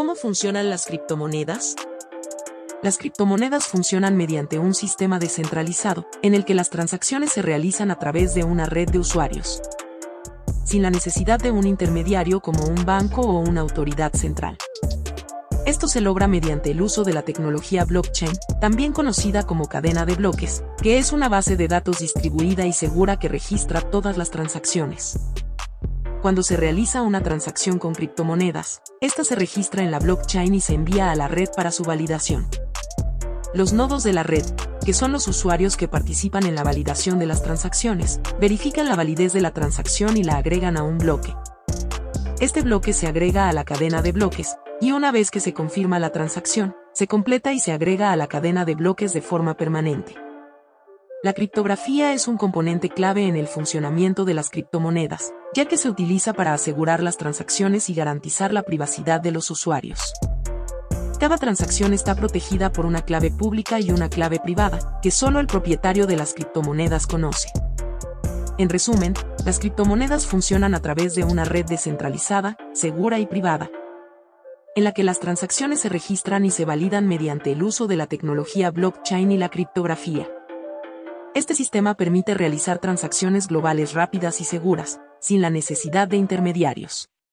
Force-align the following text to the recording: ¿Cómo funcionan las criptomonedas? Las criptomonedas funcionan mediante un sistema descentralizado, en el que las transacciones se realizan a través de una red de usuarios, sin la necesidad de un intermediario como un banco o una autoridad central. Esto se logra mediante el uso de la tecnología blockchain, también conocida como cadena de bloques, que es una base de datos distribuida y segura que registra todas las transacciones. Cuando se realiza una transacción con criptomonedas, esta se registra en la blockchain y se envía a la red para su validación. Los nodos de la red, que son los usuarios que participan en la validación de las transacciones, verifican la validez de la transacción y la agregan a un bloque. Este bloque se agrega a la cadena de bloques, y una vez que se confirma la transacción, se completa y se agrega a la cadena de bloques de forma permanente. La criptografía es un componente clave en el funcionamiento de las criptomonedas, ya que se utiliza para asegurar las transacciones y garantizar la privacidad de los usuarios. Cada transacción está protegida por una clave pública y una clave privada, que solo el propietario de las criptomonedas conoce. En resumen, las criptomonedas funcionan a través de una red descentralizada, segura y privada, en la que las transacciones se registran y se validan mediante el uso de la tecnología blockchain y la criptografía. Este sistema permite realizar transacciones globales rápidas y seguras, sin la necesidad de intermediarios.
¿Cómo 0.00 0.14
funcionan 0.14 0.70
las 0.70 0.86
criptomonedas? 0.86 1.76
Las 2.82 2.96
criptomonedas 2.96 3.66
funcionan 3.66 4.16
mediante 4.16 4.58
un 4.58 4.72
sistema 4.72 5.18
descentralizado, 5.18 6.06
en 6.22 6.32
el 6.32 6.46
que 6.46 6.54
las 6.54 6.70
transacciones 6.70 7.32
se 7.32 7.42
realizan 7.42 7.90
a 7.90 7.98
través 7.98 8.32
de 8.32 8.42
una 8.42 8.64
red 8.64 8.88
de 8.88 8.98
usuarios, 8.98 9.60
sin 10.64 10.80
la 10.80 10.88
necesidad 10.88 11.38
de 11.38 11.50
un 11.50 11.66
intermediario 11.66 12.40
como 12.40 12.64
un 12.64 12.86
banco 12.86 13.20
o 13.20 13.40
una 13.40 13.60
autoridad 13.60 14.14
central. 14.14 14.56
Esto 15.66 15.86
se 15.86 16.00
logra 16.00 16.26
mediante 16.26 16.70
el 16.70 16.80
uso 16.80 17.04
de 17.04 17.12
la 17.12 17.20
tecnología 17.20 17.84
blockchain, 17.84 18.32
también 18.58 18.94
conocida 18.94 19.42
como 19.42 19.68
cadena 19.68 20.06
de 20.06 20.14
bloques, 20.14 20.64
que 20.82 20.96
es 20.96 21.12
una 21.12 21.28
base 21.28 21.58
de 21.58 21.68
datos 21.68 21.98
distribuida 21.98 22.64
y 22.64 22.72
segura 22.72 23.18
que 23.18 23.28
registra 23.28 23.82
todas 23.82 24.16
las 24.16 24.30
transacciones. 24.30 25.18
Cuando 26.20 26.42
se 26.42 26.58
realiza 26.58 27.00
una 27.00 27.22
transacción 27.22 27.78
con 27.78 27.94
criptomonedas, 27.94 28.82
esta 29.00 29.24
se 29.24 29.36
registra 29.36 29.82
en 29.82 29.90
la 29.90 29.98
blockchain 29.98 30.54
y 30.54 30.60
se 30.60 30.74
envía 30.74 31.10
a 31.10 31.16
la 31.16 31.28
red 31.28 31.48
para 31.56 31.70
su 31.70 31.82
validación. 31.82 32.46
Los 33.54 33.72
nodos 33.72 34.02
de 34.02 34.12
la 34.12 34.22
red, 34.22 34.44
que 34.84 34.92
son 34.92 35.12
los 35.12 35.26
usuarios 35.28 35.78
que 35.78 35.88
participan 35.88 36.44
en 36.44 36.54
la 36.54 36.62
validación 36.62 37.18
de 37.18 37.24
las 37.24 37.42
transacciones, 37.42 38.20
verifican 38.38 38.86
la 38.86 38.96
validez 38.96 39.32
de 39.32 39.40
la 39.40 39.52
transacción 39.52 40.18
y 40.18 40.22
la 40.22 40.36
agregan 40.36 40.76
a 40.76 40.82
un 40.82 40.98
bloque. 40.98 41.34
Este 42.38 42.60
bloque 42.60 42.92
se 42.92 43.06
agrega 43.06 43.48
a 43.48 43.52
la 43.54 43.64
cadena 43.64 44.02
de 44.02 44.12
bloques, 44.12 44.56
y 44.78 44.92
una 44.92 45.12
vez 45.12 45.30
que 45.30 45.40
se 45.40 45.54
confirma 45.54 45.98
la 45.98 46.10
transacción, 46.10 46.76
se 46.92 47.06
completa 47.06 47.54
y 47.54 47.60
se 47.60 47.72
agrega 47.72 48.12
a 48.12 48.16
la 48.16 48.26
cadena 48.26 48.66
de 48.66 48.74
bloques 48.74 49.14
de 49.14 49.22
forma 49.22 49.56
permanente. 49.56 50.16
La 51.22 51.34
criptografía 51.34 52.14
es 52.14 52.28
un 52.28 52.38
componente 52.38 52.88
clave 52.88 53.26
en 53.26 53.36
el 53.36 53.46
funcionamiento 53.46 54.24
de 54.24 54.32
las 54.32 54.48
criptomonedas, 54.48 55.34
ya 55.54 55.66
que 55.66 55.76
se 55.76 55.90
utiliza 55.90 56.32
para 56.32 56.54
asegurar 56.54 57.02
las 57.02 57.18
transacciones 57.18 57.90
y 57.90 57.94
garantizar 57.94 58.54
la 58.54 58.62
privacidad 58.62 59.20
de 59.20 59.30
los 59.30 59.50
usuarios. 59.50 60.14
Cada 61.18 61.36
transacción 61.36 61.92
está 61.92 62.14
protegida 62.14 62.72
por 62.72 62.86
una 62.86 63.02
clave 63.02 63.30
pública 63.30 63.80
y 63.80 63.90
una 63.90 64.08
clave 64.08 64.40
privada, 64.40 64.98
que 65.02 65.10
solo 65.10 65.40
el 65.40 65.46
propietario 65.46 66.06
de 66.06 66.16
las 66.16 66.32
criptomonedas 66.32 67.06
conoce. 67.06 67.50
En 68.56 68.70
resumen, 68.70 69.12
las 69.44 69.58
criptomonedas 69.58 70.26
funcionan 70.26 70.74
a 70.74 70.80
través 70.80 71.14
de 71.14 71.24
una 71.24 71.44
red 71.44 71.66
descentralizada, 71.66 72.56
segura 72.72 73.18
y 73.18 73.26
privada, 73.26 73.70
en 74.74 74.84
la 74.84 74.92
que 74.92 75.04
las 75.04 75.20
transacciones 75.20 75.80
se 75.80 75.90
registran 75.90 76.46
y 76.46 76.50
se 76.50 76.64
validan 76.64 77.08
mediante 77.08 77.52
el 77.52 77.62
uso 77.62 77.88
de 77.88 77.96
la 77.96 78.06
tecnología 78.06 78.70
blockchain 78.70 79.30
y 79.32 79.36
la 79.36 79.50
criptografía. 79.50 80.26
Este 81.32 81.54
sistema 81.54 81.94
permite 81.94 82.34
realizar 82.34 82.80
transacciones 82.80 83.46
globales 83.46 83.94
rápidas 83.94 84.40
y 84.40 84.44
seguras, 84.44 85.00
sin 85.20 85.40
la 85.40 85.50
necesidad 85.50 86.08
de 86.08 86.16
intermediarios. 86.16 87.09